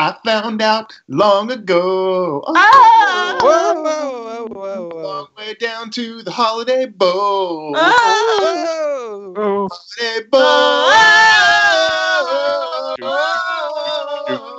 I 0.00 0.16
found 0.24 0.62
out 0.62 0.98
long 1.08 1.50
ago. 1.50 2.42
Oh. 2.46 2.54
oh! 2.56 3.38
Whoa, 3.42 3.82
whoa, 3.82 4.46
whoa, 4.46 4.88
whoa. 4.88 5.02
Long 5.02 5.28
way 5.36 5.52
down 5.60 5.90
to 5.90 6.22
the 6.22 6.30
holiday 6.30 6.86
bowl. 6.86 7.74
Oh. 7.76 9.34
Whoa. 9.36 9.68
Holiday 9.70 10.26
bowl. 10.30 10.88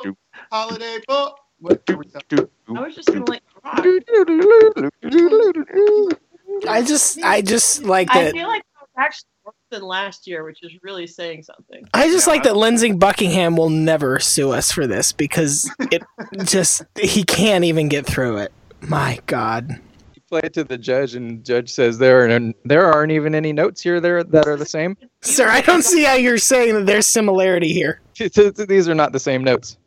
Do, 0.03 0.15
Holiday 0.51 0.99
bowl. 1.07 1.33
What? 1.57 1.87
do, 1.87 2.03
do, 2.29 2.47
I 2.75 2.81
was 2.81 2.93
just 2.93 3.07
gonna 3.07 3.25
let 3.25 3.41
you 3.41 3.61
rock. 3.63 4.93
I 6.67 6.83
just, 6.83 7.19
I 7.23 7.41
just 7.41 7.81
like 7.83 8.11
I 8.11 8.25
that. 8.25 8.33
feel 8.33 8.47
like 8.47 8.61
that 8.75 8.81
was 8.81 8.89
actually 8.95 9.29
worse 9.43 9.55
than 9.71 9.81
last 9.81 10.27
year, 10.27 10.43
which 10.43 10.61
is 10.61 10.73
really 10.83 11.07
saying 11.07 11.41
something. 11.41 11.80
I 11.93 12.07
just 12.07 12.27
Yeah. 12.27 12.33
like 12.33 12.43
that 12.43 12.55
Lindsey 12.55 12.91
Buckingham 12.93 13.55
will 13.57 13.69
never 13.69 14.19
sue 14.19 14.51
us 14.51 14.71
for 14.71 14.87
this 14.87 15.11
because 15.11 15.69
it 15.91 16.03
just 16.45 16.83
he 16.99 17.23
can't 17.23 17.63
even 17.65 17.87
get 17.89 18.05
through 18.05 18.37
it. 18.37 18.51
My 18.81 19.19
God. 19.27 19.79
You 20.15 20.21
play 20.29 20.41
it 20.43 20.53
to 20.53 20.63
the 20.63 20.77
judge, 20.77 21.15
and 21.15 21.43
judge 21.45 21.69
says 21.69 21.97
there 21.97 22.25
are 22.25 22.53
there 22.65 22.85
aren't 22.85 23.11
even 23.11 23.35
any 23.35 23.51
notes 23.53 23.81
here 23.81 23.99
there 23.99 24.23
that 24.23 24.47
are 24.47 24.55
the 24.55 24.65
same. 24.65 24.97
Sir, 25.21 25.47
I 25.49 25.61
don't 25.61 25.83
see 25.83 26.03
how 26.03 26.13
you're 26.15 26.37
saying 26.37 26.73
that 26.75 26.85
there's 26.85 27.07
similarity 27.07 27.73
here. 27.73 27.99
These 28.17 28.87
are 28.89 28.95
not 28.95 29.11
the 29.11 29.19
same 29.19 29.43
notes. 29.43 29.77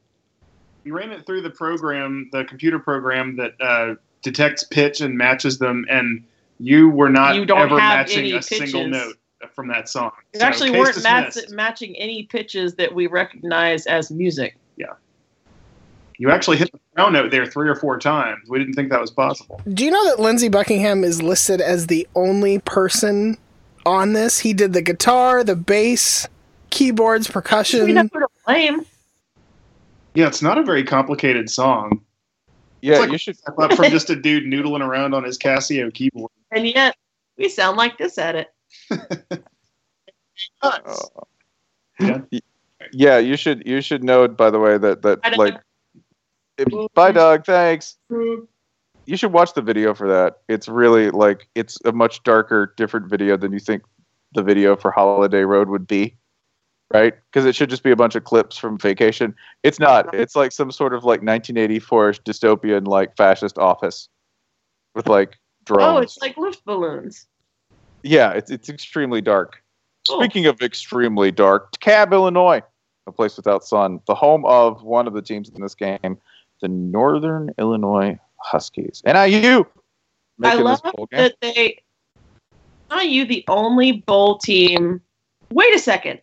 We 0.85 0.91
ran 0.91 1.11
it 1.13 1.25
through 1.25 1.41
the 1.41 1.51
program, 1.51 2.29
the 2.31 2.45
computer 2.45 2.79
program 2.79 3.37
that 3.37 3.53
uh, 3.61 3.95
detects 4.23 4.65
pitch 4.65 5.01
and 5.01 5.17
matches 5.17 5.59
them, 5.59 5.87
and 5.89 6.23
you 6.61 6.91
were 6.91 7.09
not 7.09 7.35
You 7.37 7.47
don't 7.47 7.61
ever 7.63 7.81
have 7.81 8.07
matching 8.07 8.19
any 8.27 8.33
a 8.37 8.43
single 8.43 8.85
pitches. 8.85 8.91
note 8.93 9.17
from 9.53 9.69
that 9.69 9.89
song. 9.89 10.11
You 10.33 10.41
So, 10.41 10.47
actually 10.47 10.71
weren't 10.73 11.03
match- 11.03 11.37
matching 11.51 11.97
any 11.97 12.25
pitches 12.25 12.75
that 12.77 12.95
we 12.95 13.07
recognize 13.07 13.87
as 13.87 14.11
music. 14.11 14.57
Yeah. 14.77 14.87
You 16.19 16.31
actually 16.31 16.59
hit 16.59 16.71
the 16.71 16.79
brown 16.95 17.13
note 17.13 17.31
there 17.33 17.45
three 17.47 17.69
or 17.69 17.75
four 17.75 17.99
times. 17.99 18.49
We 18.49 18.59
didn't 18.59 18.75
think 18.75 18.91
that 18.91 19.01
was 19.01 19.11
possible. 19.11 19.61
Do 19.73 19.85
you 19.85 19.91
know 19.91 20.05
that 20.07 20.21
Lindsey 20.21 20.49
Buckingham 20.49 21.03
is 21.03 21.21
listed 21.23 21.61
as 21.61 21.89
the 21.89 22.07
only 22.15 22.61
person 22.61 23.37
on 23.85 24.13
this? 24.13 24.39
He 24.39 24.53
did 24.55 24.73
the 24.75 24.83
guitar, 24.83 25.43
the 25.43 25.57
bass, 25.57 26.29
keyboards, 26.71 27.29
We 27.29 27.33
percussion. 27.33 27.93
never 27.95 28.09
to 28.21 28.29
blame. 28.47 28.87
Yeah, 30.15 30.29
it's 30.29 30.41
not 30.43 30.57
a 30.57 30.63
very 30.63 30.85
complicated 30.85 31.51
song. 31.51 32.01
Yeah, 32.81 32.99
like- 32.99 33.11
you 33.11 33.19
should. 33.19 33.37
Step 33.37 33.59
up 33.59 33.73
from 33.73 33.87
just 33.91 34.09
a 34.11 34.15
dude 34.17 34.45
noodling 34.45 34.87
around 34.87 35.15
on 35.15 35.25
his 35.25 35.37
Casio 35.37 35.93
keyboard. 35.93 36.31
And 36.53 36.69
yet 36.69 36.95
we 37.37 37.49
sound 37.49 37.77
like 37.77 37.99
this 37.99 38.19
at 38.19 38.37
it. 38.37 38.54
Nuts. 40.63 41.11
Oh. 41.17 41.23
Yeah. 42.01 42.21
Yeah, 42.93 43.19
you 43.19 43.37
should. 43.37 43.67
You 43.67 43.81
should 43.81 44.05
know. 44.05 44.29
By 44.29 44.51
the 44.51 44.59
way, 44.59 44.79
that 44.79 45.03
that 45.03 45.21
I 45.25 45.35
like. 45.37 45.59
it- 46.59 46.95
bye, 46.95 47.13
Doug. 47.13 47.45
Thanks. 47.47 47.97
You 48.11 49.17
should 49.17 49.33
watch 49.33 49.55
the 49.55 49.63
video 49.63 49.95
for 49.95 50.09
that. 50.09 50.39
It's 50.49 50.69
really 50.69 51.11
like 51.11 51.49
it's 51.55 51.79
a 51.85 51.93
much 51.93 52.23
darker, 52.23 52.73
different 52.77 53.09
video 53.09 53.37
than 53.37 53.53
you 53.53 53.59
think 53.59 53.83
the 54.35 54.43
video 54.43 54.77
for 54.77 54.91
Holiday 54.91 55.43
Road 55.43 55.69
would 55.69 55.87
be, 55.87 56.17
right? 56.93 57.15
Because 57.31 57.47
it 57.47 57.55
should 57.55 57.71
just 57.71 57.83
be 57.83 57.91
a 57.91 57.97
bunch 57.97 58.15
of 58.17 58.25
clips 58.25 58.57
from 58.57 58.79
Vacation. 58.79 59.35
It's 59.63 59.79
not. 59.79 60.15
It's 60.15 60.35
like 60.35 60.53
some 60.53 60.71
sort 60.73 60.95
of 60.95 61.05
like 61.05 61.21
1984 61.21 62.13
dystopian 62.25 62.87
like 62.87 63.17
fascist 63.17 63.59
office 63.59 64.09
with 64.95 65.09
like 65.09 65.39
drones. 65.65 65.83
Oh, 65.85 65.97
it's 65.99 66.19
like 66.19 66.37
lift 66.37 66.65
balloons. 66.65 67.27
Yeah, 68.05 68.33
it's 68.33 68.51
it's 68.51 68.69
extremely 68.69 69.21
dark. 69.21 69.63
Cool. 70.07 70.21
Speaking 70.21 70.47
of 70.47 70.61
extremely 70.61 71.31
dark, 71.33 71.73
DeKalb, 71.73 72.13
Illinois, 72.13 72.63
a 73.07 73.13
place 73.13 73.37
without 73.37 73.65
sun, 73.65 74.01
the 74.07 74.15
home 74.15 74.45
of 74.45 74.83
one 74.83 75.07
of 75.07 75.15
the 75.15 75.23
teams 75.23 75.49
in 75.49 75.61
this 75.63 75.75
game, 75.75 76.19
the 76.61 76.69
Northern 76.69 77.51
Illinois 77.59 78.19
Huskies. 78.37 79.03
NIU. 79.07 79.65
I 79.65 79.65
making 80.39 80.65
love 80.65 80.83
this 80.83 80.93
bowl 80.93 81.07
game. 81.11 81.19
that 81.21 81.35
they. 81.41 81.79
Are 82.91 83.03
you 83.03 83.25
the 83.25 83.45
only 83.49 83.93
bowl 83.93 84.37
team? 84.39 85.01
Wait 85.51 85.75
a 85.75 85.79
second. 85.79 86.21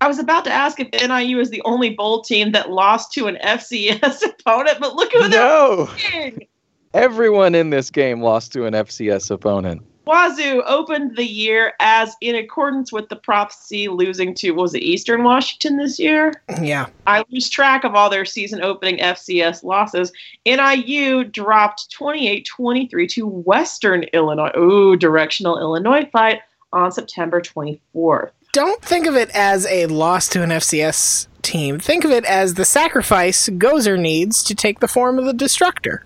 I 0.00 0.06
was 0.08 0.18
about 0.18 0.44
to 0.44 0.52
ask 0.52 0.78
if 0.80 0.88
NIU 0.92 1.38
is 1.40 1.50
the 1.50 1.62
only 1.64 1.90
bowl 1.90 2.22
team 2.22 2.52
that 2.52 2.70
lost 2.70 3.12
to 3.14 3.26
an 3.26 3.36
FCS 3.42 4.22
opponent, 4.40 4.78
but 4.80 4.94
look 4.94 5.12
who 5.12 5.28
they're 5.28 5.40
No, 5.40 5.88
playing. 6.10 6.46
everyone 6.94 7.54
in 7.54 7.70
this 7.70 7.90
game 7.90 8.20
lost 8.20 8.52
to 8.52 8.66
an 8.66 8.74
FCS 8.74 9.30
opponent. 9.30 9.82
Wazoo 10.04 10.62
opened 10.66 11.16
the 11.16 11.26
year 11.26 11.74
as 11.78 12.16
in 12.20 12.34
accordance 12.34 12.92
with 12.92 13.08
the 13.08 13.16
prophecy, 13.16 13.88
losing 13.88 14.34
to 14.34 14.50
was 14.52 14.74
it 14.74 14.82
Eastern 14.82 15.22
Washington 15.22 15.76
this 15.76 15.98
year? 15.98 16.32
Yeah. 16.60 16.86
I 17.06 17.24
lose 17.30 17.48
track 17.48 17.84
of 17.84 17.94
all 17.94 18.10
their 18.10 18.24
season 18.24 18.62
opening 18.62 18.98
FCS 18.98 19.62
losses. 19.62 20.12
NIU 20.44 21.24
dropped 21.24 21.90
28 21.92 22.44
23 22.44 23.06
to 23.08 23.26
Western 23.26 24.02
Illinois. 24.12 24.50
Ooh, 24.56 24.96
directional 24.96 25.58
Illinois 25.58 26.08
fight 26.12 26.40
on 26.72 26.90
September 26.90 27.40
24th. 27.40 28.30
Don't 28.52 28.82
think 28.82 29.06
of 29.06 29.16
it 29.16 29.30
as 29.30 29.66
a 29.66 29.86
loss 29.86 30.28
to 30.28 30.42
an 30.42 30.50
FCS 30.50 31.26
team. 31.42 31.78
Think 31.78 32.04
of 32.04 32.10
it 32.10 32.24
as 32.24 32.54
the 32.54 32.64
sacrifice 32.64 33.48
Gozer 33.48 33.98
needs 33.98 34.42
to 34.44 34.54
take 34.54 34.80
the 34.80 34.88
form 34.88 35.18
of 35.18 35.24
the 35.24 35.32
destructor. 35.32 36.04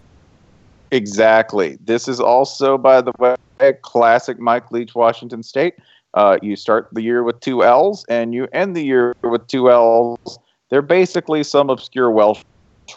Exactly. 0.93 1.78
This 1.84 2.07
is 2.09 2.21
also, 2.21 2.78
by 2.78 3.01
the 3.01 3.13
way, 3.19 3.34
a 3.61 3.72
classic 3.72 4.39
Mike 4.39 4.71
Leach, 4.71 4.94
Washington 4.94 5.43
State. 5.43 5.75
Uh, 6.15 6.39
you 6.43 6.56
start 6.56 6.89
the 6.93 7.03
year 7.03 7.22
with 7.22 7.39
two 7.41 7.62
L's, 7.62 8.05
and 8.09 8.33
you 8.34 8.49
end 8.53 8.75
the 8.77 8.83
year 8.84 9.15
with 9.22 9.47
two 9.49 9.71
L's. 9.71 10.39
They're 10.71 10.83
basically 10.83 11.43
some 11.44 11.69
obscure 11.71 12.11
Welsh 12.11 12.43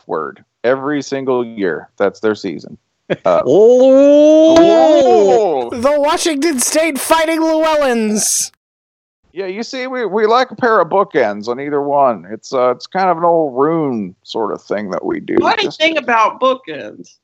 word 0.07 0.43
every 0.63 1.01
single 1.01 1.45
year. 1.45 1.89
That's 1.97 2.19
their 2.21 2.35
season. 2.35 2.77
Uh, 3.25 3.41
Oh! 4.01 5.69
The 5.71 5.99
Washington 5.99 6.59
State 6.59 6.97
Fighting 6.99 7.39
Llewellyns. 7.41 8.51
Yeah, 9.31 9.45
you 9.45 9.61
see, 9.63 9.85
we, 9.87 10.05
we 10.05 10.25
like 10.25 10.49
a 10.51 10.55
pair 10.55 10.79
of 10.81 10.89
bookends 10.89 11.47
on 11.47 11.59
either 11.59 11.81
one. 11.81 12.25
It's 12.31 12.51
uh, 12.53 12.71
it's 12.71 12.87
kind 12.87 13.09
of 13.09 13.17
an 13.17 13.23
old 13.23 13.55
rune 13.55 14.15
sort 14.23 14.51
of 14.51 14.61
thing 14.61 14.89
that 14.91 15.05
we 15.05 15.19
do. 15.19 15.37
Funny 15.39 15.63
Just- 15.63 15.79
thing 15.79 15.97
about 15.97 16.39
bookends. 16.41 17.17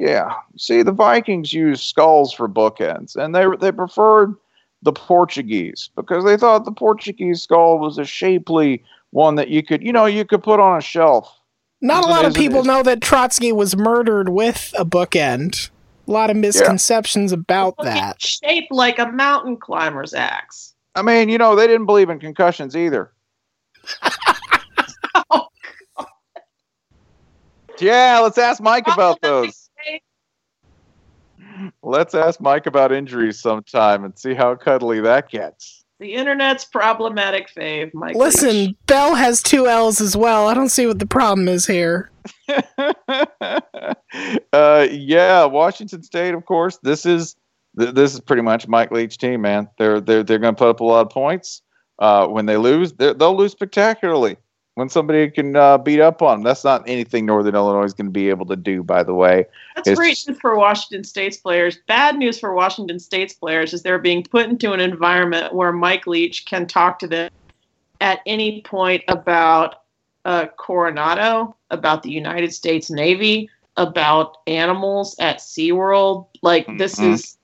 Yeah. 0.00 0.32
See, 0.56 0.82
the 0.82 0.92
Vikings 0.92 1.52
used 1.52 1.82
skulls 1.82 2.32
for 2.32 2.48
bookends, 2.48 3.16
and 3.16 3.34
they 3.34 3.44
they 3.60 3.70
preferred 3.70 4.34
the 4.82 4.94
Portuguese 4.94 5.90
because 5.94 6.24
they 6.24 6.38
thought 6.38 6.64
the 6.64 6.72
Portuguese 6.72 7.42
skull 7.42 7.78
was 7.78 7.98
a 7.98 8.04
shapely 8.06 8.82
one 9.10 9.34
that 9.34 9.48
you 9.48 9.62
could, 9.62 9.82
you 9.82 9.92
know, 9.92 10.06
you 10.06 10.24
could 10.24 10.42
put 10.42 10.58
on 10.58 10.78
a 10.78 10.80
shelf. 10.80 11.38
Not 11.82 12.04
a 12.04 12.06
lot 12.06 12.24
of 12.24 12.32
people 12.32 12.64
know 12.64 12.82
that 12.82 13.02
Trotsky 13.02 13.52
was 13.52 13.76
murdered 13.76 14.30
with 14.30 14.72
a 14.78 14.86
bookend. 14.86 15.68
A 16.08 16.10
lot 16.10 16.30
of 16.30 16.36
misconceptions 16.36 17.30
about 17.30 17.74
that. 17.82 18.16
It's 18.16 18.40
shaped 18.42 18.72
like 18.72 18.98
a 18.98 19.12
mountain 19.12 19.58
climber's 19.58 20.14
axe. 20.14 20.74
I 20.94 21.02
mean, 21.02 21.28
you 21.28 21.36
know, 21.36 21.54
they 21.54 21.66
didn't 21.66 21.84
believe 21.86 22.08
in 22.08 22.18
concussions 22.18 22.74
either. 22.74 23.12
yeah, 27.80 28.18
let's 28.20 28.38
ask 28.38 28.62
Mike 28.62 28.86
about 28.88 29.20
those. 29.20 29.69
Let's 31.82 32.14
ask 32.14 32.40
Mike 32.40 32.66
about 32.66 32.92
injuries 32.92 33.40
sometime 33.40 34.04
and 34.04 34.18
see 34.18 34.34
how 34.34 34.54
cuddly 34.54 35.00
that 35.00 35.28
gets. 35.28 35.84
The 35.98 36.14
internet's 36.14 36.64
problematic 36.64 37.50
fave, 37.54 37.92
Mike. 37.92 38.16
Listen, 38.16 38.48
Leach. 38.56 38.76
Bell 38.86 39.14
has 39.14 39.42
two 39.42 39.66
L's 39.68 40.00
as 40.00 40.16
well. 40.16 40.48
I 40.48 40.54
don't 40.54 40.70
see 40.70 40.86
what 40.86 40.98
the 40.98 41.06
problem 41.06 41.46
is 41.46 41.66
here. 41.66 42.10
uh, 44.52 44.86
yeah, 44.90 45.44
Washington 45.44 46.02
State, 46.02 46.34
of 46.34 46.44
course. 46.46 46.78
This 46.82 47.04
is 47.06 47.36
th- 47.78 47.94
this 47.94 48.14
is 48.14 48.20
pretty 48.20 48.42
much 48.42 48.66
Mike 48.68 48.90
Leach 48.90 49.18
team, 49.18 49.42
man. 49.42 49.68
They're 49.78 50.00
they're 50.00 50.22
they're 50.22 50.38
going 50.38 50.54
to 50.54 50.58
put 50.58 50.68
up 50.70 50.80
a 50.80 50.84
lot 50.84 51.02
of 51.06 51.10
points. 51.10 51.62
Uh, 51.98 52.26
when 52.28 52.46
they 52.46 52.56
lose, 52.56 52.92
they're- 52.94 53.12
they'll 53.14 53.36
lose 53.36 53.52
spectacularly. 53.52 54.36
When 54.76 54.88
somebody 54.88 55.28
can 55.30 55.56
uh, 55.56 55.78
beat 55.78 56.00
up 56.00 56.22
on 56.22 56.38
them, 56.38 56.42
that's 56.44 56.64
not 56.64 56.88
anything 56.88 57.26
Northern 57.26 57.54
Illinois 57.54 57.84
is 57.84 57.92
going 57.92 58.06
to 58.06 58.12
be 58.12 58.28
able 58.30 58.46
to 58.46 58.56
do. 58.56 58.82
By 58.82 59.02
the 59.02 59.14
way, 59.14 59.44
That's 59.74 59.88
it's- 59.88 59.98
great 59.98 60.24
news 60.26 60.38
for 60.40 60.56
Washington 60.56 61.04
State's 61.04 61.36
players. 61.36 61.78
Bad 61.88 62.16
news 62.16 62.38
for 62.38 62.54
Washington 62.54 62.98
State's 62.98 63.34
players 63.34 63.74
is 63.74 63.82
they're 63.82 63.98
being 63.98 64.22
put 64.22 64.46
into 64.46 64.72
an 64.72 64.80
environment 64.80 65.54
where 65.54 65.72
Mike 65.72 66.06
Leach 66.06 66.46
can 66.46 66.66
talk 66.66 66.98
to 67.00 67.08
them 67.08 67.30
at 68.00 68.20
any 68.26 68.62
point 68.62 69.02
about 69.08 69.82
uh, 70.24 70.46
Coronado, 70.56 71.56
about 71.70 72.02
the 72.02 72.10
United 72.10 72.52
States 72.54 72.90
Navy, 72.90 73.48
about 73.76 74.36
animals 74.46 75.16
at 75.18 75.38
SeaWorld. 75.38 76.26
Like, 76.42 76.66
this 76.78 76.96
Mhm. 76.96 77.14
is, 77.14 77.36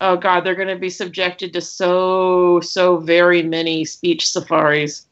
oh 0.00 0.16
God, 0.16 0.40
they're 0.44 0.54
going 0.54 0.68
to 0.68 0.76
be 0.76 0.90
subjected 0.90 1.52
to 1.52 1.60
so, 1.60 2.60
so 2.60 2.98
very 2.98 3.42
many 3.42 3.84
speech 3.84 4.30
safaris. 4.30 5.06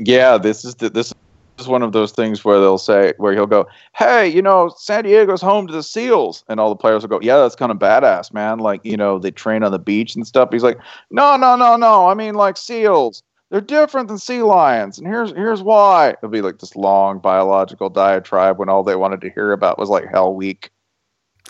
Yeah, 0.00 0.38
this 0.38 0.64
is 0.64 0.74
the, 0.76 0.88
this 0.88 1.12
is 1.58 1.68
one 1.68 1.82
of 1.82 1.92
those 1.92 2.12
things 2.12 2.44
where 2.44 2.58
they'll 2.58 2.78
say 2.78 3.12
where 3.18 3.34
he'll 3.34 3.46
go, 3.46 3.66
"Hey, 3.94 4.28
you 4.28 4.40
know, 4.40 4.72
San 4.76 5.04
Diego's 5.04 5.42
home 5.42 5.66
to 5.66 5.72
the 5.72 5.82
SEALs," 5.82 6.42
and 6.48 6.58
all 6.58 6.70
the 6.70 6.76
players 6.76 7.02
will 7.02 7.10
go, 7.10 7.20
"Yeah, 7.20 7.36
that's 7.36 7.54
kind 7.54 7.70
of 7.70 7.78
badass, 7.78 8.32
man. 8.32 8.58
Like, 8.58 8.80
you 8.82 8.96
know, 8.96 9.18
they 9.18 9.30
train 9.30 9.62
on 9.62 9.72
the 9.72 9.78
beach 9.78 10.14
and 10.16 10.26
stuff." 10.26 10.48
He's 10.52 10.62
like, 10.62 10.78
"No, 11.10 11.36
no, 11.36 11.54
no, 11.54 11.76
no. 11.76 12.08
I 12.08 12.14
mean, 12.14 12.34
like 12.34 12.56
SEALs. 12.56 13.22
they're 13.50 13.60
different 13.60 14.08
than 14.08 14.16
sea 14.18 14.42
lions, 14.42 14.98
and 14.98 15.06
here's 15.06 15.32
here's 15.32 15.62
why. 15.62 16.10
It'll 16.10 16.30
be 16.30 16.40
like 16.40 16.58
this 16.58 16.76
long 16.76 17.18
biological 17.18 17.90
diatribe 17.90 18.58
when 18.58 18.68
all 18.70 18.82
they 18.82 18.96
wanted 18.96 19.20
to 19.22 19.30
hear 19.30 19.52
about 19.52 19.78
was 19.78 19.90
like 19.90 20.06
Hell 20.10 20.34
Week. 20.34 20.70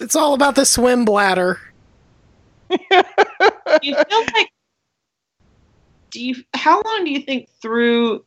It's 0.01 0.17
all 0.17 0.35
about 0.35 0.57
the 0.57 0.67
swim 0.67 1.05
bladder. 1.05 1.61
You 3.83 3.95
feel 3.95 4.25
like 4.35 4.51
do 6.11 6.23
you 6.23 6.35
how 6.55 6.83
long 6.83 7.05
do 7.05 7.11
you 7.11 7.21
think 7.23 7.49
through 7.63 8.25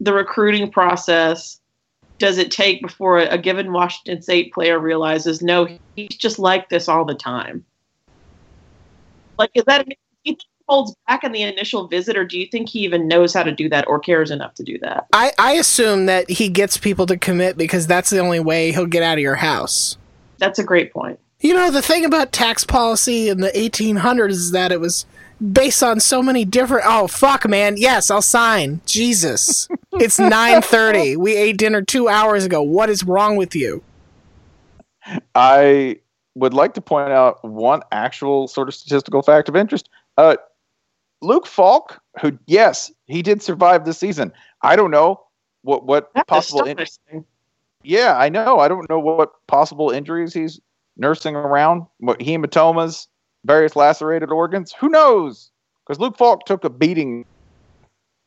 the 0.00 0.12
recruiting 0.12 0.70
process 0.70 1.60
does 2.18 2.38
it 2.38 2.50
take 2.50 2.82
before 2.82 3.18
a, 3.18 3.38
given 3.38 3.72
Washington 3.72 4.20
State 4.22 4.52
player 4.52 4.78
realizes 4.78 5.40
no, 5.40 5.68
he's 5.94 6.16
just 6.16 6.38
like 6.38 6.68
this 6.68 6.88
all 6.88 7.04
the 7.04 7.14
time? 7.14 7.64
Like, 9.38 9.50
is 9.54 9.64
that 9.64 9.86
do 9.86 9.92
you 9.92 9.96
think 10.24 10.40
he 10.40 10.48
holds 10.68 10.94
back 11.06 11.22
in 11.22 11.32
the 11.32 11.42
initial 11.42 11.86
visit, 11.86 12.16
or 12.16 12.24
do 12.24 12.38
you 12.38 12.46
think 12.46 12.68
he 12.68 12.80
even 12.80 13.06
knows 13.06 13.32
how 13.32 13.44
to 13.44 13.52
do 13.52 13.68
that 13.68 13.86
or 13.86 14.00
cares 14.00 14.32
enough 14.32 14.54
to 14.54 14.64
do 14.64 14.78
that? 14.78 15.06
I, 15.12 15.32
I 15.38 15.52
assume 15.52 16.06
that 16.06 16.28
he 16.28 16.48
gets 16.48 16.76
people 16.76 17.06
to 17.06 17.16
commit 17.16 17.56
because 17.56 17.86
that's 17.86 18.10
the 18.10 18.18
only 18.18 18.40
way 18.40 18.72
he'll 18.72 18.86
get 18.86 19.04
out 19.04 19.18
of 19.18 19.22
your 19.22 19.36
house. 19.36 19.96
That's 20.38 20.58
a 20.58 20.64
great 20.64 20.92
point. 20.92 21.20
You 21.40 21.54
know, 21.54 21.70
the 21.70 21.82
thing 21.82 22.04
about 22.04 22.32
tax 22.32 22.64
policy 22.64 23.28
in 23.28 23.40
the 23.40 23.50
1800s 23.50 24.30
is 24.30 24.50
that 24.50 24.72
it 24.72 24.80
was 24.80 25.06
based 25.52 25.82
on 25.82 26.00
so 26.00 26.22
many 26.22 26.44
different 26.44 26.84
oh 26.86 27.06
fuck 27.06 27.48
man 27.48 27.76
yes 27.76 28.10
i'll 28.10 28.20
sign 28.20 28.80
jesus 28.86 29.68
it's 29.92 30.16
9.30 30.18 31.16
we 31.16 31.36
ate 31.36 31.56
dinner 31.56 31.82
two 31.82 32.08
hours 32.08 32.44
ago 32.44 32.60
what 32.60 32.90
is 32.90 33.04
wrong 33.04 33.36
with 33.36 33.54
you 33.54 33.82
I 35.34 35.98
would 36.34 36.54
like 36.54 36.74
to 36.74 36.80
point 36.80 37.10
out 37.10 37.44
one 37.44 37.82
actual 37.92 38.48
sort 38.48 38.68
of 38.68 38.74
statistical 38.74 39.22
fact 39.22 39.48
of 39.48 39.56
interest. 39.56 39.88
Uh, 40.16 40.36
Luke 41.20 41.46
Falk, 41.46 42.00
who 42.20 42.38
yes, 42.46 42.92
he 43.06 43.22
did 43.22 43.42
survive 43.42 43.84
this 43.84 43.98
season. 43.98 44.32
I 44.62 44.76
don't 44.76 44.90
know 44.90 45.20
what 45.62 45.84
what 45.84 46.10
That's 46.14 46.28
possible. 46.28 46.64
In- 46.64 47.24
yeah, 47.82 48.16
I 48.16 48.28
know. 48.28 48.58
I 48.58 48.68
don't 48.68 48.88
know 48.88 48.98
what 48.98 49.32
possible 49.46 49.90
injuries 49.90 50.34
he's 50.34 50.60
nursing 50.96 51.34
around. 51.34 51.86
What 51.98 52.20
hematomas, 52.20 53.06
various 53.48 53.74
lacerated 53.74 54.30
organs. 54.30 54.72
Who 54.72 54.88
knows? 54.88 55.50
Because 55.84 55.98
Luke 55.98 56.16
Falk 56.16 56.46
took 56.46 56.62
a 56.62 56.70
beating, 56.70 57.24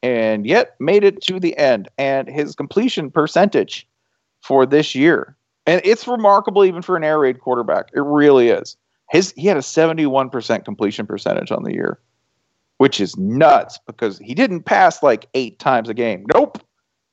and 0.03 0.45
yet 0.45 0.75
made 0.81 1.05
it 1.05 1.21
to 1.21 1.39
the 1.39 1.55
end. 1.57 1.87
And 1.97 2.27
his 2.27 2.55
completion 2.55 3.09
percentage 3.09 3.87
for 4.41 4.65
this 4.65 4.93
year 4.95 5.37
and 5.65 5.81
it's 5.83 6.07
remarkable 6.07 6.65
even 6.65 6.81
for 6.81 6.97
an 6.97 7.03
air 7.03 7.19
raid 7.19 7.39
quarterback. 7.39 7.89
It 7.93 8.01
really 8.01 8.49
is. 8.49 8.77
His 9.09 9.33
he 9.35 9.47
had 9.47 9.57
a 9.57 9.61
71% 9.61 10.65
completion 10.65 11.05
percentage 11.05 11.51
on 11.51 11.63
the 11.63 11.73
year, 11.73 11.99
which 12.77 12.99
is 12.99 13.17
nuts 13.17 13.79
because 13.85 14.17
he 14.19 14.33
didn't 14.33 14.63
pass 14.63 15.03
like 15.03 15.27
eight 15.33 15.59
times 15.59 15.89
a 15.89 15.93
game. 15.93 16.25
Nope. 16.33 16.59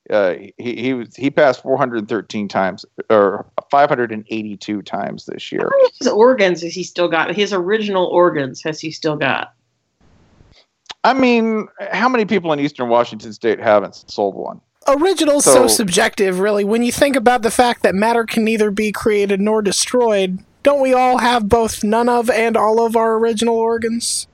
Uh, 0.09 0.35
he 0.57 0.77
he 0.77 0.95
was 0.95 1.15
he 1.15 1.31
passed 1.31 1.63
413 1.63 2.49
times 2.49 2.87
or 3.11 3.47
582 3.71 4.83
times 4.83 5.27
this 5.27 5.53
year. 5.53 5.69
How 5.71 5.77
many 5.77 5.91
his 5.99 6.09
organs 6.09 6.63
has 6.63 6.75
he 6.75 6.83
still 6.83 7.09
got? 7.09 7.35
His 7.35 7.53
original 7.53 8.07
organs 8.07 8.63
has 8.63 8.81
he 8.81 8.91
still 8.91 9.17
got? 9.17 9.55
I 11.05 11.15
mean, 11.15 11.69
how 11.93 12.09
many 12.09 12.25
people 12.25 12.53
in 12.53 12.61
Eastern 12.61 12.89
Washington 12.89 13.33
State 13.33 13.61
haven't 13.61 13.95
sold 14.11 14.35
one? 14.35 14.61
original's 14.87 15.45
so, 15.45 15.53
So- 15.53 15.67
subjective 15.67 16.41
really 16.41 16.65
when 16.65 16.83
you 16.83 16.91
think 16.93 17.15
about 17.17 17.43
the 17.43 17.51
fact 17.51 17.83
that 17.83 17.95
matter 17.95 18.25
can 18.25 18.45
neither 18.45 18.71
be 18.71 18.91
created 18.91 19.41
nor 19.41 19.61
destroyed 19.61 20.39
don't 20.63 20.81
we 20.81 20.95
all 20.95 21.19
have 21.19 21.49
both 21.49 21.85
none 21.85 22.09
of 22.09 22.31
and 22.31 22.57
all 22.57 22.85
of 22.85 22.97
our 22.97 23.17
original 23.17 23.57
organs 23.57 24.27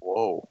Whoa. 0.00 0.47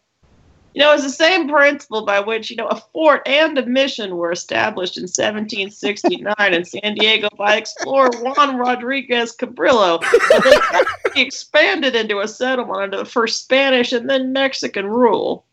You 0.73 0.83
know, 0.83 0.93
it's 0.93 1.03
the 1.03 1.09
same 1.09 1.49
principle 1.49 2.05
by 2.05 2.19
which, 2.19 2.51
you 2.51 2.55
know, 2.55 2.67
a 2.67 2.75
fort 2.75 3.27
and 3.27 3.57
a 3.57 3.65
mission 3.65 4.15
were 4.15 4.31
established 4.31 4.97
in 4.97 5.03
1769 5.03 6.35
in 6.53 6.65
San 6.65 6.93
Diego 6.93 7.29
by 7.35 7.55
explorer 7.55 8.11
Juan 8.19 8.57
Rodriguez 8.57 9.35
Cabrillo. 9.35 10.03
And 10.33 11.13
they 11.15 11.21
expanded 11.21 11.95
into 11.95 12.19
a 12.19 12.27
settlement 12.27 12.79
under 12.79 12.97
the 12.97 13.05
first 13.05 13.41
Spanish 13.43 13.91
and 13.91 14.07
then 14.07 14.33
Mexican 14.33 14.85
rule. 14.85 15.45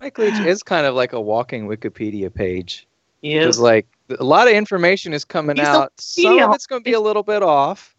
Mike 0.00 0.16
Leach 0.16 0.38
is 0.40 0.62
kind 0.62 0.86
of 0.86 0.94
like 0.94 1.12
a 1.12 1.20
walking 1.20 1.66
Wikipedia 1.66 2.32
page. 2.32 2.86
Yes. 3.20 3.44
Because 3.44 3.60
like 3.60 3.86
a 4.18 4.24
lot 4.24 4.46
of 4.46 4.54
information 4.54 5.12
is 5.12 5.24
coming 5.24 5.56
He's 5.56 5.66
out. 5.66 5.92
Some 6.00 6.38
of 6.38 6.54
it's 6.54 6.66
going 6.66 6.82
to 6.82 6.84
be 6.84 6.94
a 6.94 7.00
little 7.00 7.22
bit 7.22 7.42
off. 7.42 7.94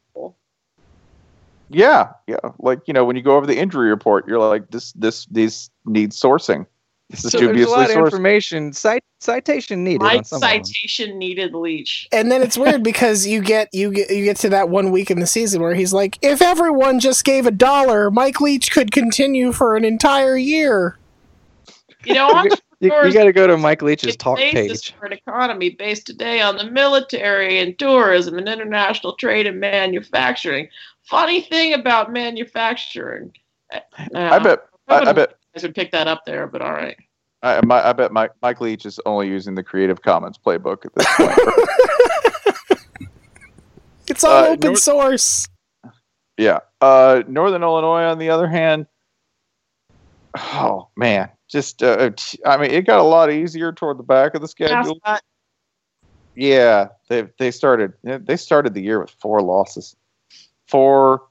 Yeah, 1.69 2.12
yeah. 2.27 2.38
Like 2.60 2.80
you 2.88 2.94
know, 2.94 3.06
when 3.06 3.16
you 3.16 3.21
go 3.21 3.36
over 3.38 3.45
the 3.45 3.57
injury 3.57 3.89
report, 3.89 4.27
you're 4.27 4.39
like, 4.39 4.71
this 4.71 4.92
this 4.94 5.25
these 5.27 5.69
need 5.86 6.12
sourcing. 6.12 6.66
This 7.10 7.25
is 7.25 7.31
So 7.31 7.39
there's 7.39 7.50
a 7.50 7.54
dubiously 7.54 7.71
lot 7.77 7.89
of 7.89 7.98
information. 7.98 8.71
Cite, 8.74 9.04
citation 9.19 9.83
needed 9.83 10.01
My 10.01 10.18
on 10.18 10.24
some 10.24 10.38
of 10.38 10.42
them. 10.42 10.63
citation 10.63 11.18
needed 11.18 11.54
Leach. 11.56 12.07
and 12.12 12.31
then 12.31 12.42
it's 12.44 12.57
weird 12.57 12.83
because 12.83 13.25
you 13.25 13.42
get 13.42 13.68
you 13.74 13.92
get 13.92 14.10
you 14.12 14.24
get 14.24 14.38
to 14.38 14.50
that 14.50 14.69
one 14.69 14.92
week 14.92 15.10
in 15.10 15.19
the 15.19 15.25
season 15.27 15.62
where 15.62 15.74
he's 15.74 15.92
like 15.94 16.18
if 16.21 16.42
everyone 16.42 17.00
just 17.00 17.25
gave 17.25 17.45
a 17.48 17.51
dollar 17.51 18.12
mike 18.12 18.39
leach 18.39 18.72
could 18.72 18.92
continue 18.92 19.51
for 19.51 19.75
an 19.75 19.83
entire 19.83 20.38
year 20.38 20.98
You 22.06 22.13
know, 22.13 22.45
You, 22.81 22.94
you 23.04 23.12
got 23.14 23.26
to 23.26 23.34
go 23.34 23.46
to 23.46 23.58
Mike 23.58 23.81
Leach's 23.81 24.08
It's 24.08 24.16
talk 24.16 24.38
basis 24.38 24.81
page. 24.84 24.96
for 24.98 25.06
an 25.06 25.12
economy 25.14 25.72
based 25.72 26.06
today 26.06 26.40
on 26.42 26.56
the 26.56 26.64
military 26.64 27.60
and 27.60 27.78
tourism 27.78 28.38
and 28.38 28.48
international 28.48 29.16
trade 29.18 29.48
and 29.48 29.60
manufacturing. 29.60 30.70
Funny 31.04 31.42
thing 31.42 31.74
about 31.74 32.14
manufacturing. 32.14 33.34
uh, 33.74 33.80
I 34.14 34.40
bet. 34.40 34.66
I, 34.88 35.00
I 35.00 35.12
bet. 35.12 35.36
I 35.58 35.62
would 35.62 35.76
pick 35.76 35.92
that 35.92 36.08
up 36.08 36.24
there, 36.26 36.48
but 36.48 36.62
all 36.62 36.72
right. 36.72 36.96
I, 37.44 37.60
my, 37.66 37.86
I 37.86 37.92
bet 37.94 38.14
Mike, 38.14 38.31
Mike 38.42 38.62
Leach 38.62 38.86
is 38.86 39.00
only 39.06 39.28
using 39.28 39.56
the 39.56 39.64
Creative 39.64 40.02
Commons 40.02 40.38
playbook 40.38 40.86
at 40.86 40.94
this 40.96 41.08
point. 41.16 42.80
it's 44.08 44.24
all 44.24 44.44
Uh, 44.44 44.48
open 44.50 44.60
North- 44.70 44.80
source 44.80 45.48
yeah. 46.40 46.60
Uh, 46.80 47.22
Northern 47.28 47.62
Illinois, 47.64 48.04
on 48.04 48.18
the 48.18 48.30
other 48.30 48.48
hand, 48.48 48.88
oh 50.38 50.88
man, 50.96 51.30
just 51.50 51.84
uh, 51.84 52.12
t- 52.16 52.40
I 52.46 52.57
mean, 52.57 52.72
it 52.72 52.86
got 52.86 53.00
a 53.00 53.04
lot 53.04 53.31
easier 53.31 53.72
toward 53.72 53.98
the 53.98 54.04
back 54.04 54.36
of 54.36 54.42
the 54.42 54.48
schedule. 54.48 55.00
Yeah, 56.36 56.90
they 57.10 57.28
they 57.38 57.51
started 57.51 57.94
they 58.04 58.38
started 58.38 58.74
the 58.74 58.81
year 58.81 59.01
with 59.01 59.10
four 59.10 59.42
losses, 59.42 59.96
four 60.68 61.24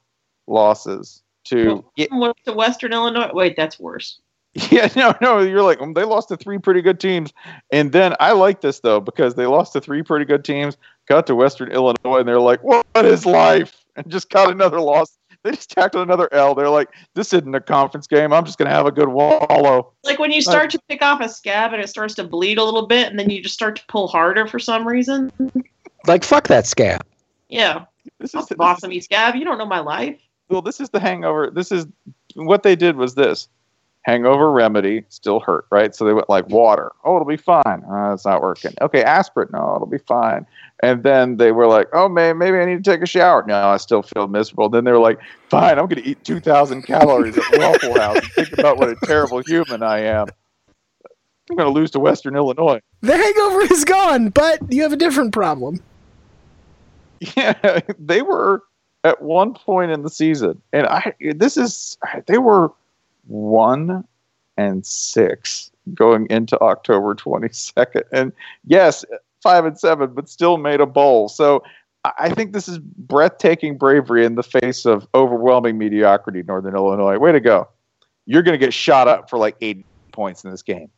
losses 0.47 1.23
to 1.44 1.85
went 2.11 2.37
to 2.44 2.53
Western 2.53 2.93
Illinois. 2.93 3.31
Wait, 3.32 3.56
that's 3.56 3.79
worse. 3.79 4.20
yeah 4.70 4.88
no 4.97 5.15
no 5.20 5.41
you're 5.41 5.62
like 5.62 5.81
um, 5.81 5.93
they 5.93 6.05
lost 6.05 6.29
to 6.29 6.37
three 6.37 6.59
pretty 6.59 6.81
good 6.81 6.99
teams 6.99 7.35
and 7.70 7.93
then 7.93 8.15
I 8.19 8.32
like 8.32 8.62
this 8.62 8.81
though 8.81 8.99
because 8.99 9.35
they 9.35 9.44
lost 9.44 9.75
to 9.75 9.81
three 9.81 10.03
pretty 10.03 10.25
good 10.25 10.43
teams 10.43 10.79
got 11.06 11.27
to 11.27 11.34
Western 11.34 11.70
Illinois 11.70 12.20
and 12.20 12.27
they're 12.27 12.41
like 12.41 12.65
what 12.65 12.87
is 12.96 13.27
life 13.27 13.84
and 13.94 14.10
just 14.10 14.31
got 14.31 14.51
another 14.51 14.81
loss 14.81 15.18
they 15.45 15.51
just 15.53 15.71
tacked 15.71 15.95
on 15.95 16.03
another 16.03 16.29
L 16.33 16.55
they're 16.55 16.69
like 16.69 16.89
this 17.15 17.33
isn't 17.33 17.55
a 17.55 17.61
conference 17.61 18.07
game 18.07 18.33
I'm 18.33 18.45
just 18.45 18.59
gonna 18.59 18.71
have 18.71 18.87
a 18.87 18.93
good 18.93 19.09
wallow 19.09 19.93
Like 20.05 20.19
when 20.19 20.31
you 20.33 20.43
start 20.43 20.71
to 20.71 20.81
pick 20.89 21.03
off 21.03 21.21
a 21.21 21.29
scab 21.29 21.73
and 21.73 21.83
it 21.83 21.89
starts 21.89 22.15
to 22.17 22.25
bleed 22.25 22.59
a 22.59 22.65
little 22.65 22.87
bit, 22.87 23.09
and 23.09 23.19
then 23.19 23.31
you 23.31 23.43
just 23.43 23.55
start 23.55 23.77
to 23.77 23.87
pull 23.87 24.09
harder 24.09 24.47
for 24.47 24.59
some 24.59 24.87
reason. 24.87 25.33
Like 26.07 26.25
fuck 26.25 26.49
that 26.49 26.67
scab. 26.67 27.05
Yeah, 27.49 27.85
this 28.19 28.31
is, 28.31 28.35
awesome, 28.35 28.55
is 28.55 28.57
blossom 28.57 29.01
scab. 29.01 29.35
You 29.35 29.45
don't 29.45 29.59
know 29.59 29.67
my 29.67 29.81
life. 29.81 30.19
well, 30.49 30.63
this 30.63 30.81
is 30.81 30.91
the 30.91 31.01
hangover. 31.01 31.51
This 31.51 31.73
is 31.73 31.87
what 32.35 32.63
they 32.63 32.77
did 32.77 32.97
was 32.97 33.15
this 33.15 33.49
hangover 34.08 34.50
remedy 34.50 35.05
still 35.10 35.38
hurt, 35.38 35.67
right? 35.70 35.94
So 35.94 36.06
they 36.06 36.15
went 36.15 36.31
like 36.31 36.48
water. 36.48 36.93
Oh, 37.05 37.17
it'll 37.17 37.29
be 37.29 37.36
fine. 37.36 37.84
Uh, 37.91 38.15
it's 38.15 38.24
not 38.24 38.41
working. 38.41 38.72
Okay, 38.81 39.03
aspirin. 39.03 39.50
No, 39.53 39.74
it'll 39.77 39.86
be 39.86 39.98
fine. 39.98 40.46
And 40.82 41.03
then 41.03 41.36
they 41.36 41.53
were 41.53 41.67
like, 41.67 41.88
oh, 41.93 42.08
man, 42.08 42.38
maybe 42.38 42.56
I 42.56 42.65
need 42.65 42.82
to 42.82 42.91
take 42.91 43.03
a 43.03 43.06
shower. 43.06 43.44
No, 43.46 43.69
I 43.69 43.77
still 43.77 44.03
feel 44.03 44.27
miserable. 44.27 44.70
Then 44.70 44.84
they 44.84 44.93
were 44.93 44.98
like, 44.98 45.19
fine, 45.50 45.79
I'm 45.79 45.88
going 45.88 46.03
to 46.03 46.08
eat 46.08 46.24
2,000 46.24 46.82
calories 46.82 47.36
at 47.36 47.58
Waffle 47.58 48.00
House 48.00 48.17
and 48.17 48.24
think 48.34 48.53
about 48.55 48.79
what 48.79 48.88
a 48.88 48.96
terrible 49.05 49.43
human 49.46 49.82
I 49.82 49.98
am. 50.00 50.29
I'm 51.50 51.56
going 51.56 51.67
to 51.69 51.79
lose 51.79 51.91
to 51.91 52.00
Western 52.00 52.34
Illinois. 52.34 52.81
the 53.03 53.17
hangover 53.17 53.60
is 53.72 53.84
gone 53.84 54.29
but 54.31 54.72
you 54.72 54.82
have 54.82 54.93
a 54.93 54.96
different 54.96 55.32
problem 55.32 55.81
Yeah, 57.36 57.81
they 57.98 58.22
were 58.22 58.62
at 59.05 59.20
one 59.22 59.53
point 59.55 59.91
in 59.91 60.03
the 60.03 60.10
season, 60.10 60.60
and 60.72 60.86
I 60.86 61.15
this 61.34 61.56
is 61.56 61.98
they 62.27 62.38
were 62.38 62.70
one 63.29 64.05
and 64.56 64.85
six 64.85 65.70
going 65.94 66.27
into 66.29 66.61
October 66.61 67.15
twenty 67.15 67.49
second, 67.53 68.05
and 68.13 68.32
yes, 68.67 69.05
five 69.43 69.65
and 69.65 69.79
seven, 69.79 70.13
but 70.13 70.29
still 70.29 70.58
made 70.58 70.81
a 70.81 70.87
bowl. 70.87 71.29
So 71.29 71.63
I 72.19 72.31
think 72.31 72.53
this 72.53 72.69
is 72.69 72.79
breathtaking 72.79 73.79
bravery 73.79 74.25
in 74.25 74.35
the 74.35 74.43
face 74.43 74.85
of 74.87 75.06
overwhelming 75.15 75.79
mediocrity. 75.79 76.43
Northern 76.43 76.75
Illinois, 76.75 77.19
way 77.19 77.32
to 77.32 77.41
go! 77.41 77.69
You're 78.27 78.43
going 78.43 78.58
to 78.58 78.65
get 78.65 78.75
shot 78.75 79.08
up 79.08 79.31
for 79.31 79.39
like 79.39 79.56
eight 79.61 79.85
points 80.13 80.44
in 80.44 80.51
this 80.51 80.63
game. 80.63 80.91